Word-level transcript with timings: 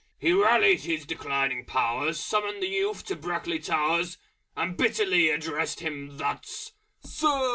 He 0.17 0.31
rallied 0.33 0.79
his 0.81 1.05
declining 1.05 1.63
powers, 1.63 2.19
Summoned 2.19 2.63
the 2.63 2.67
youth 2.67 3.05
to 3.05 3.15
Brackley 3.15 3.59
Towers, 3.59 4.17
And 4.57 4.75
bitterly 4.75 5.29
addressed 5.29 5.81
him 5.81 6.17
thus 6.17 6.71
"Sir! 7.05 7.49